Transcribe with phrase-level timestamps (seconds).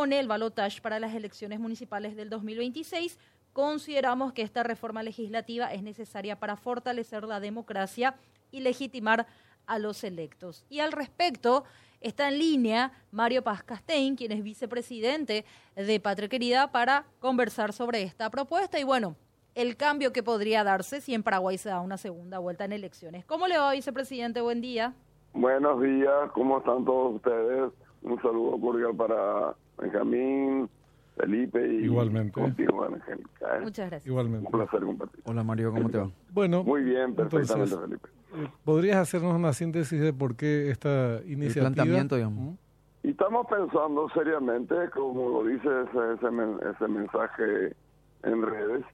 [0.00, 3.18] propone el balotaje para las elecciones municipales del 2026,
[3.52, 8.14] consideramos que esta reforma legislativa es necesaria para fortalecer la democracia
[8.50, 9.26] y legitimar
[9.66, 10.64] a los electos.
[10.70, 11.64] Y al respecto,
[12.00, 15.44] está en línea Mario Paz Castein, quien es vicepresidente
[15.76, 19.16] de Patria Querida, para conversar sobre esta propuesta y bueno,
[19.54, 23.26] el cambio que podría darse si en Paraguay se da una segunda vuelta en elecciones.
[23.26, 24.40] ¿Cómo le va, vicepresidente?
[24.40, 24.94] Buen día.
[25.34, 27.70] Buenos días, ¿cómo están todos ustedes?
[28.00, 30.68] Un saludo cordial para Benjamín,
[31.16, 32.32] Felipe y Igualmente.
[32.40, 33.56] contigo, Angélica.
[33.56, 33.60] ¿eh?
[33.62, 34.06] Muchas gracias.
[34.06, 34.46] Igualmente.
[34.46, 35.20] Un placer compartir.
[35.24, 36.10] Hola Mario, ¿cómo te va?
[36.32, 38.08] Bueno, Muy bien, perfectamente, entonces, Felipe.
[38.46, 41.70] eh, ¿podrías hacernos una síntesis de por qué esta El iniciativa?
[41.72, 42.56] planteamiento, digamos.
[43.02, 47.74] Y estamos pensando seriamente, como lo dice ese, ese, men- ese mensaje
[48.22, 48.84] en redes,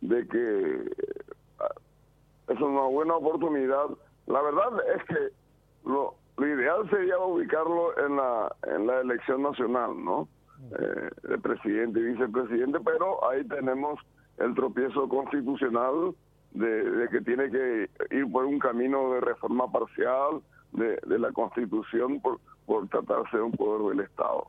[0.00, 0.90] de que
[1.58, 1.74] ah,
[2.48, 3.84] es una buena oportunidad.
[4.26, 9.92] La verdad es que lo, lo ideal sería ubicarlo en la, en la elección nacional,
[10.02, 10.26] ¿no?
[10.78, 14.00] Eh, de presidente y vicepresidente, pero ahí tenemos
[14.38, 16.14] el tropiezo constitucional
[16.52, 20.40] de, que tiene que ir por un camino de reforma parcial
[20.72, 24.46] de, de la constitución por, por tratarse de un poder del Estado.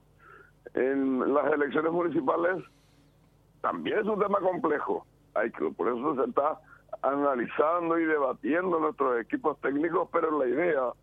[0.73, 2.63] En las elecciones municipales
[3.59, 5.05] también es un tema complejo.
[5.33, 6.57] Hay que, por eso se está
[7.01, 10.94] analizando y debatiendo nuestros equipos técnicos, pero la idea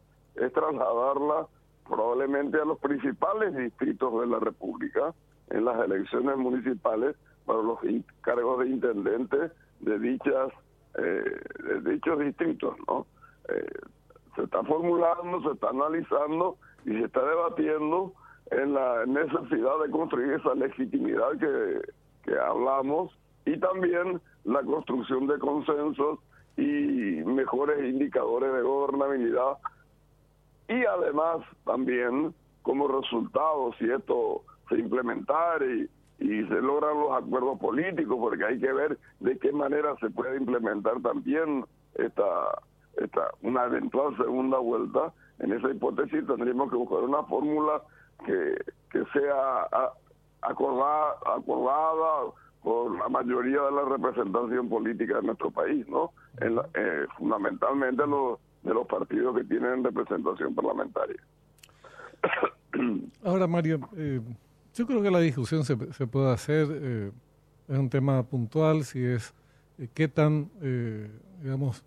[0.41, 1.47] es trasladarla
[1.87, 5.15] probablemente a los principales distritos de la República
[5.51, 7.79] en las elecciones municipales para los
[8.21, 9.51] cargos de intendente
[9.81, 10.53] de dichas
[10.99, 11.41] eh,
[11.83, 13.07] de dichos distritos, ¿no?
[13.49, 13.67] Eh,
[14.37, 18.13] se está formulando, se está analizando y se está debatiendo
[18.51, 21.81] en la necesidad de construir esa legitimidad que,
[22.25, 26.19] que hablamos y también la construcción de consensos
[26.57, 29.59] y mejores indicadores de gobernabilidad
[30.69, 35.89] y además también como resultado si esto se implementara y,
[36.19, 40.37] y se logran los acuerdos políticos porque hay que ver de qué manera se puede
[40.37, 42.61] implementar también esta
[42.97, 47.81] esta una eventual segunda vuelta en esa hipótesis tendríamos que buscar una fórmula
[48.27, 48.57] que,
[48.91, 49.69] que sea
[50.43, 52.33] acordada, acordada
[52.63, 56.11] por la mayoría de la representación política de nuestro país, ¿no?
[56.41, 61.21] En la- eh, fundamentalmente los de los partidos que tienen representación parlamentaria.
[63.25, 64.21] Ahora, Mario, eh,
[64.75, 67.11] yo creo que la discusión se, se puede hacer, eh,
[67.69, 69.35] es un tema puntual, si es
[69.79, 71.09] eh, qué tan, eh,
[71.43, 71.85] digamos,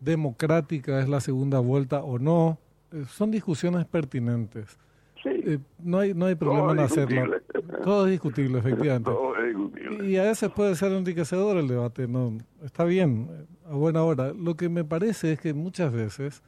[0.00, 2.58] democrática es la segunda vuelta o no.
[2.92, 4.78] Eh, son discusiones pertinentes.
[5.22, 7.36] Sí, no hay no hay problema en hacerlo.
[7.84, 9.10] Todo es discutible, efectivamente.
[9.10, 10.10] todo es discutible.
[10.10, 13.28] Y a veces puede ser enriquecedor el debate, no está bien,
[13.72, 14.34] a buena hora.
[14.34, 16.42] Lo que me parece es que muchas veces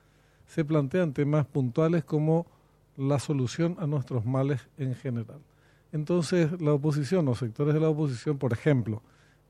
[0.46, 2.46] se plantean temas puntuales como
[2.98, 5.40] la solución a nuestros males en general.
[5.90, 9.00] Entonces, la oposición, los sectores de la oposición, por ejemplo,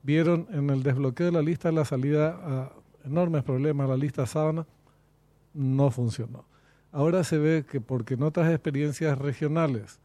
[0.03, 2.71] vieron en el desbloqueo de la lista la salida a
[3.03, 4.65] enormes problemas, la lista sábana,
[5.53, 6.45] no funcionó.
[6.93, 9.99] Ahora se ve que porque en otras experiencias regionales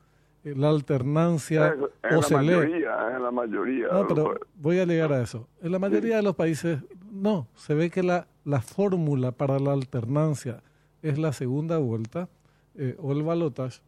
[0.44, 3.86] la alternancia en o la se lee mayoría, en la mayoría.
[3.92, 5.48] no, pero Lo- voy a llegar a eso.
[5.62, 6.78] En la mayoría de los países,
[7.10, 7.46] no.
[7.54, 10.62] Se ve que la, la fórmula para la alternancia
[11.02, 12.28] es la segunda vuelta
[12.74, 13.80] eh, o el balotage.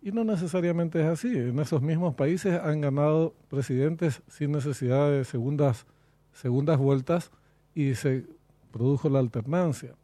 [0.00, 1.28] Y no necesariamente es así.
[1.36, 5.86] En esos mismos países han ganado presidentes sin necesidad de segundas,
[6.32, 7.30] segundas vueltas
[7.74, 8.24] y se
[8.72, 9.94] produjo la alternancia.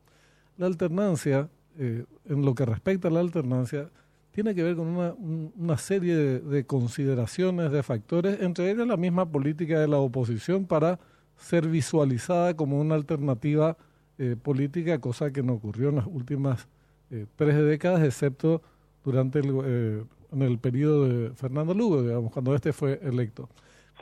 [0.56, 1.48] La alternancia,
[1.78, 3.91] eh, en lo que respecta a la alternancia,
[4.38, 8.87] tiene que ver con una, un- una serie de, de consideraciones, de factores, entre ellos
[8.87, 11.00] la misma política de la oposición para
[11.37, 13.77] ser visualizada como una alternativa
[14.16, 16.69] eh, política, cosa que no ocurrió en las últimas
[17.10, 18.62] eh, tres décadas, excepto
[19.04, 23.48] durante el, eh, en el periodo de Fernando Lugo, digamos, cuando este fue electo.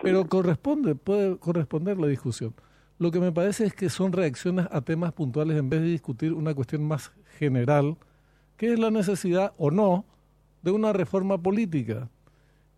[0.02, 2.52] Pero corresponde, puede corresponder la discusión.
[2.98, 6.34] Lo que me parece es que son reacciones a temas puntuales en vez de discutir
[6.34, 7.96] una cuestión más general,
[8.58, 10.04] que es la necesidad o no
[10.66, 12.08] de una reforma política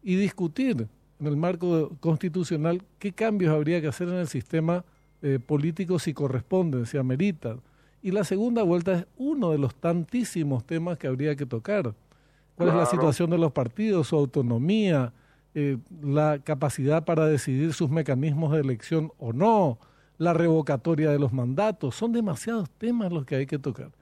[0.03, 0.87] y discutir
[1.19, 4.85] en el marco constitucional qué cambios habría que hacer en el sistema
[5.23, 7.63] eh, político si corresponden, si ameritan.
[8.03, 11.95] Y la segunda vuelta es uno de los tantísimos temas que habría que tocar.
[12.57, 15.15] ¿Cuál es la situación de los partidos, su autonomía,
[15.55, 19.79] eh, la capacidad para decidir sus mecanismos de elección o no,
[20.19, 21.95] la revocatoria de los mandatos?
[21.95, 23.93] Son demasiados temas los que hay que tocar.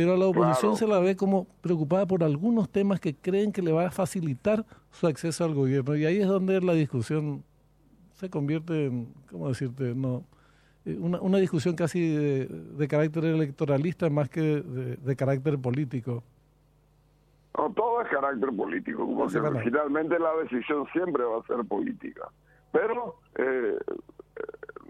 [0.00, 0.76] Pero a la oposición Claro.
[0.76, 4.64] se la ve como preocupada por algunos temas que creen que le va a facilitar
[4.90, 5.94] su acceso al gobierno.
[5.94, 7.44] Y ahí es donde la discusión
[8.14, 9.94] se convierte en, ¿cómo decirte?
[9.94, 10.24] No,
[10.86, 16.24] eh, una, una discusión casi de, de carácter electoralista más que de, de carácter político.
[17.58, 22.26] No, todo es carácter político, porque finalmente la decisión siempre va a ser política.
[22.72, 23.76] Pero eh,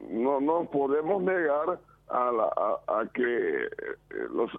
[0.08, 1.80] no nos podemos negar
[2.10, 2.28] a,
[2.86, 3.68] a, que eh,
[4.32, 4.50] los,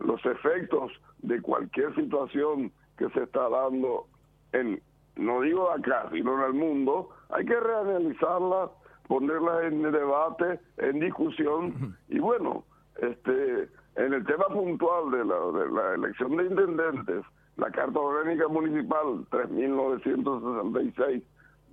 [0.00, 4.06] los efectos de cualquier situación que se está dando
[4.52, 4.80] en,
[5.16, 8.70] no digo acá, sino en el mundo, hay que reanalizarla,
[9.06, 12.64] ponerla en debate, en discusión, y bueno,
[12.96, 17.24] este en el tema puntual de la, de la elección de intendentes,
[17.56, 21.24] la Carta Orgánica Municipal 3966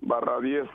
[0.01, 0.68] barra 10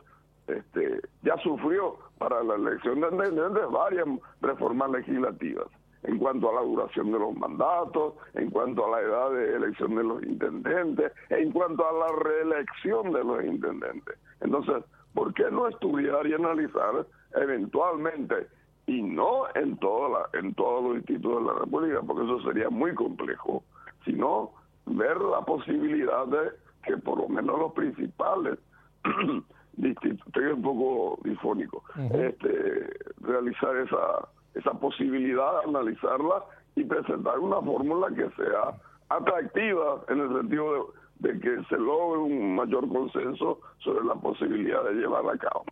[0.46, 4.06] este, ya sufrió para la elección de intendentes varias
[4.40, 5.66] reformas legislativas
[6.02, 9.94] en cuanto a la duración de los mandatos, en cuanto a la edad de elección
[9.94, 14.18] de los intendentes, en cuanto a la reelección de los intendentes.
[14.40, 18.48] Entonces, ¿por qué no estudiar y analizar eventualmente
[18.86, 22.70] y no en toda la, en todos los institutos de la República, porque eso sería
[22.70, 23.62] muy complejo,
[24.04, 24.50] sino
[24.86, 26.50] ver la posibilidad de
[26.84, 28.58] que por lo menos los principales
[29.82, 36.44] estoy un poco difónico, este, realizar esa, esa posibilidad, analizarla
[36.76, 38.74] y presentar una fórmula que sea
[39.08, 44.82] atractiva en el sentido de, de, que se logre un mayor consenso sobre la posibilidad
[44.84, 45.64] de llevarla a cabo.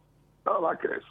[0.45, 1.09] Nada más que eso.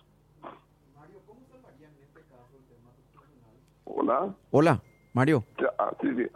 [0.96, 3.56] Mario, ¿cómo salvaría en este caso el tema constitucional?
[3.86, 4.36] Hola.
[4.52, 4.82] Hola.
[5.14, 5.44] Mario.
[5.80, 6.28] Ah, sí, sí,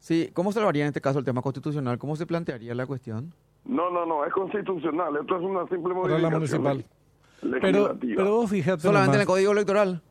[0.00, 1.98] sí, ¿cómo salvaría en este caso el tema constitucional?
[1.98, 3.32] ¿Cómo se plantearía la cuestión?
[3.64, 5.16] No, no, no, es constitucional.
[5.20, 6.32] Esto es una simple modificación.
[6.32, 6.84] municipal.
[7.60, 8.82] Pero, pero vos fíjate.
[8.82, 10.02] Solamente en el Código Electoral.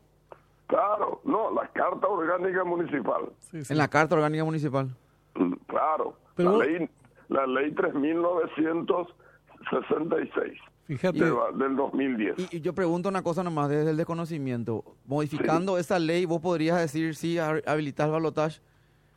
[0.68, 3.32] Claro, no, la Carta Orgánica Municipal.
[3.54, 4.90] En la Carta Orgánica Municipal.
[5.36, 6.18] Mm, claro.
[6.36, 6.90] la, ley,
[7.30, 10.60] la ley 3966.
[10.88, 11.20] Fíjate.
[11.20, 12.54] del 2010.
[12.54, 14.84] Y, yo pregunto una cosa nomás desde el desconocimiento.
[15.06, 18.62] Modificando esa ley, vos podrías decir sí, habilitar balotaje,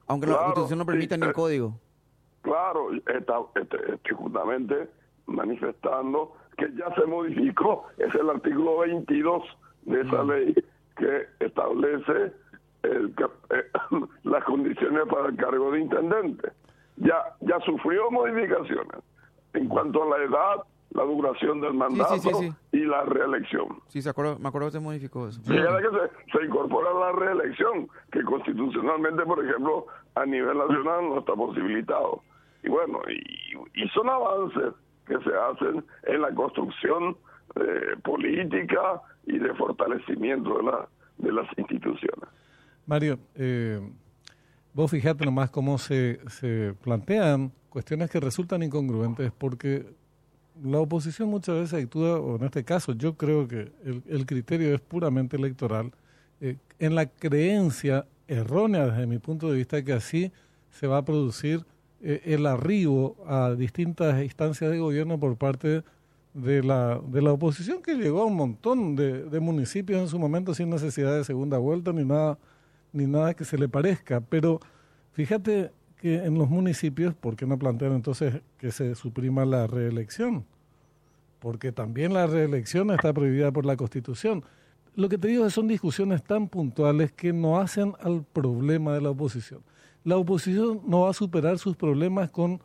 [0.07, 1.75] aunque la Constitución no permita ni el eh, código.
[2.43, 4.89] Claro, está, este, estoy justamente
[5.27, 9.43] manifestando que ya se modificó, es el artículo 22
[9.83, 10.55] de esa ley
[11.01, 12.33] que establece
[12.83, 13.15] el,
[13.51, 13.65] eh,
[14.25, 16.53] las condiciones para el cargo de intendente.
[16.97, 19.03] Ya, ya sufrió modificaciones
[19.55, 20.57] en cuanto a la edad,
[20.91, 22.15] la duración del mandato
[22.73, 23.81] y la reelección.
[23.89, 25.41] Sí, se acuerdo, me acuerdo que se modificó eso.
[25.43, 31.19] Sí, que se, se, incorpora la reelección, que constitucionalmente, por ejemplo, a nivel nacional no
[31.21, 32.23] está posibilitado.
[32.63, 34.75] Y bueno, y, son avances
[35.07, 37.17] que se hacen en la construcción
[37.57, 40.89] eh, política y de fortalecimiento de, la,
[41.19, 42.29] de las instituciones.
[42.87, 43.81] Mario, eh,
[44.75, 49.87] vos fijate nomás cómo se, se plantean cuestiones que resultan incongruentes porque
[50.63, 54.75] la oposición muchas veces actúa, o en este caso yo creo que el, el criterio
[54.75, 55.93] es puramente electoral,
[56.41, 60.33] eh, en la creencia errónea desde mi punto de vista que así
[60.71, 61.65] se va a producir
[62.03, 65.83] eh, el arribo a distintas instancias de gobierno por parte
[66.35, 70.19] de la, de la oposición que llegó a un montón de, de, municipios en su
[70.19, 72.39] momento sin necesidad de segunda vuelta ni nada,
[72.93, 74.21] ni nada que se le parezca.
[74.21, 74.61] Pero
[75.13, 80.45] fíjate que en los municipios, ¿por qué no plantean entonces que se suprima la reelección?
[81.41, 84.45] Porque también la reelección está prohibida por la Constitución.
[84.95, 89.11] Lo que te digo son discusiones tan puntuales que no hacen al problema de la
[89.11, 89.63] oposición
[90.05, 92.61] la oposición no va a superar sus problemas con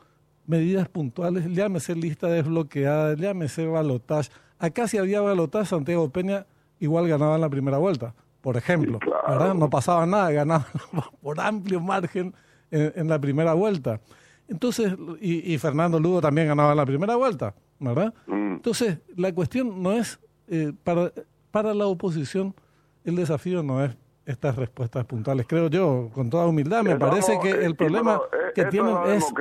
[0.47, 4.29] medidas puntuales, llámese lista desbloqueada, llámese balotaje.
[4.59, 6.45] Acá si había balotaje, Santiago Peña
[6.79, 8.99] igual ganaba en la primera vuelta, por ejemplo.
[9.55, 10.67] No pasaba nada, ganaba
[11.21, 12.33] por amplio margen
[12.71, 14.01] en, la primera vuelta.
[14.47, 18.13] Entonces, y, Fernando Lugo también ganaba en la primera vuelta, ¿verdad?
[18.27, 18.53] Mm.
[18.55, 21.11] Entonces, la cuestión no es, eh, para,
[21.51, 22.53] para la oposición,
[23.03, 25.45] el desafío no es estas respuestas puntuales.
[25.47, 28.19] Creo yo, con toda humildad, me parece que el problema
[28.53, 29.33] que tienen es,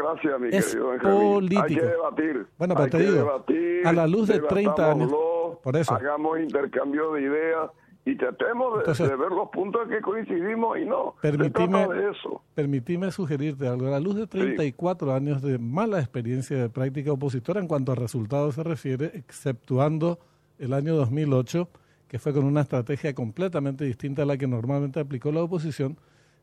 [0.51, 1.63] es político.
[1.63, 2.47] Hay que debatir.
[2.59, 3.45] Bueno, pero te digo,
[3.85, 5.15] a la luz de 30 años,
[5.63, 5.95] por eso.
[5.95, 7.71] Hagamos intercambio de ideas
[8.07, 11.15] y tratemos de, ver los puntos que coincidimos y no.
[11.23, 12.43] Permitime, eso.
[12.55, 13.87] permitime sugerirte algo.
[13.87, 17.95] A la luz de 34 años de mala experiencia de práctica opositora en cuanto a
[17.95, 20.19] resultados se refiere, exceptuando
[20.59, 21.69] el año 2008,
[22.15, 25.99] que fue con una estrategia completamente distinta a la que normalmente aplicó la oposición,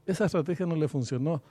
[0.06, 1.42] esa estrategia no le funcionó.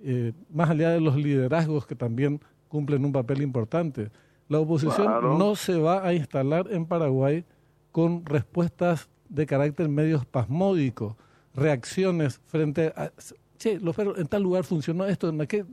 [0.00, 4.12] Eh, más allá de los liderazgos que también cumplen un papel importante,
[4.48, 7.44] la oposición no se va a instalar en Paraguay
[7.90, 11.16] con respuestas de carácter medio espasmódico,
[11.52, 13.10] reacciones frente a,
[13.58, 15.64] che, en tal lugar funcionó esto, en qué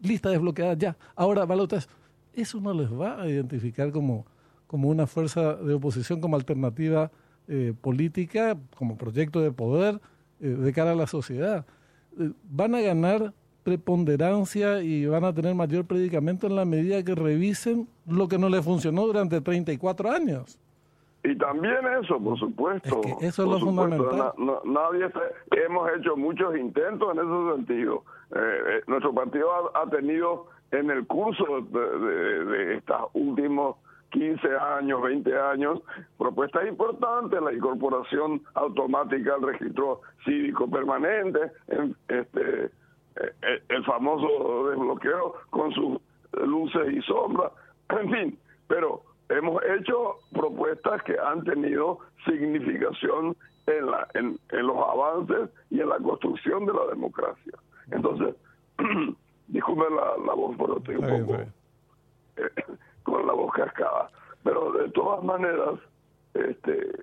[0.00, 1.88] lista desbloqueada ya, ahora balotas.
[2.34, 4.26] Eso no les va a identificar como,
[4.66, 7.12] como una fuerza de oposición, como alternativa
[7.48, 10.00] eh, política, como proyecto de poder
[10.40, 11.64] eh, de cara a la sociedad.
[12.18, 17.14] Eh, van a ganar preponderancia y van a tener mayor predicamento en la medida que
[17.14, 20.58] revisen lo que no les funcionó durante 34 años.
[21.24, 23.00] Y también eso, por supuesto.
[23.20, 24.32] eso es lo fundamental.
[24.64, 25.10] nadie
[25.66, 28.04] hemos hecho muchos intentos en ese sentido.
[28.34, 33.76] Eh, nuestro partido ha, tenido en el curso de, de, estos últimos
[34.10, 35.80] 15 años, 20 años,
[36.18, 41.52] propuestas importantes, la incorporación automática al registro cívico permanente,
[42.08, 42.64] este,
[43.16, 45.98] eh, el famoso desbloqueo con sus
[46.32, 47.52] luces y sombras,
[47.90, 53.36] en fin, pero hemos hecho propuestas que han tenido significación
[53.66, 57.52] en, la, en, los avances y en la construcción de la democracia.
[57.90, 58.34] Entonces,
[59.48, 61.40] disculpe la, voz, pero estoy un poco
[62.36, 62.64] eh,
[63.06, 64.10] con la voz cascada.
[64.42, 65.80] Pero de todas maneras,
[66.34, 67.02] este,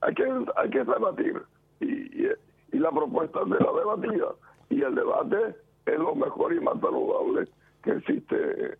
[0.00, 0.24] hay que
[0.56, 1.42] hay que debatir
[1.80, 2.26] y,
[2.72, 4.28] y la propuesta de la debatida
[4.70, 7.48] y el debate es lo mejor y más saludable
[7.82, 8.78] que existe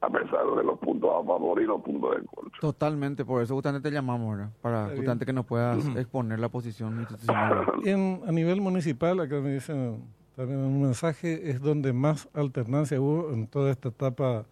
[0.00, 2.60] a pesar de los puntos a favor y los puntos en contra.
[2.60, 4.50] Totalmente, por eso justamente te llamamos.
[4.60, 7.64] Para justamente que nos puedas exponer la posición institucional.
[7.84, 13.32] En, a nivel municipal, acá me dicen también un mensaje, es donde más alternancia hubo
[13.32, 14.44] en toda esta etapa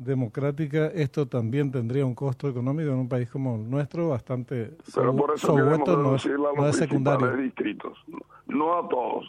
[0.00, 0.86] democrática.
[0.86, 5.34] Esto también tendría un costo económico en un país como el nuestro, bastante Pero por
[5.34, 7.36] eso no, es, no es secundario.
[7.36, 7.98] distritos
[8.50, 9.26] no a todos.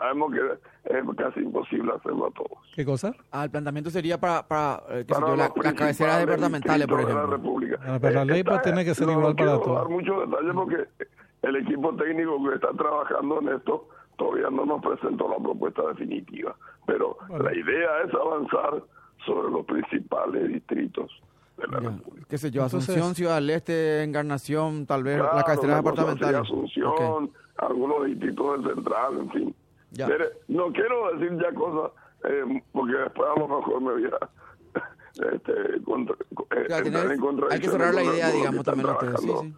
[0.00, 0.40] Sabemos que
[0.84, 2.58] es casi imposible hacerlo a todos.
[2.74, 3.14] ¿Qué cosa?
[3.30, 5.04] Ah, el planteamiento sería para, para, eh,
[5.36, 7.22] la, cabecera departamentales, por ejemplo.
[7.22, 7.78] De la República.
[7.86, 9.66] Ah, pero la ley pues, tiene que ser igual para todos.
[9.66, 10.88] No dar muchos detalles porque
[11.42, 16.54] el equipo técnico que está trabajando en esto todavía no nos presentó la propuesta definitiva.
[16.86, 18.82] Pero la idea es avanzar
[19.26, 21.10] sobre los principales distritos.
[21.56, 22.26] De la República.
[22.28, 22.64] ¿Qué sé yo?
[22.64, 26.34] Asunción, Ciudad del Este, Encarnación, tal vez la cabecera departamental.
[26.36, 29.54] Asunción, algunos distritos del central, en fin.
[30.48, 31.92] no quiero decir ya cosas,
[32.24, 34.28] eh, porque después a lo mejor me voy a...
[35.16, 36.66] Este, contra, eh,
[37.50, 39.20] hay que cerrar la idea, digamos, también ustedes.
[39.22, 39.54] Sí, sí,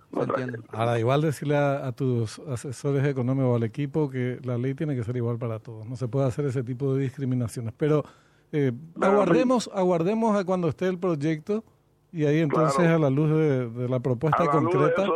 [0.71, 5.03] Ahora, igual decirle a, tus asesores económicos o al equipo que la ley tiene que
[5.03, 5.85] ser igual para todos.
[5.87, 7.75] No se puede hacer ese tipo de discriminaciones.
[7.77, 8.05] Pero
[8.53, 11.65] eh, aguardemos, aguardemos a cuando esté el proyecto
[12.13, 15.07] y ahí entonces a la luz de, la propuesta concreta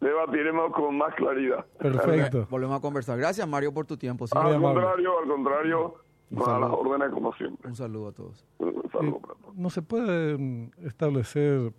[0.00, 1.64] debatiremos con más claridad.
[1.78, 2.46] Perfecto.
[2.50, 3.18] Volvemos a conversar.
[3.18, 4.24] Gracias, Mario, por tu tiempo.
[4.32, 5.94] al contrario, al contrario,
[6.46, 7.68] a las órdenes como siempre.
[7.68, 8.46] Un saludo a todos.
[8.58, 9.20] Un saludo
[9.54, 11.72] No se puede establecer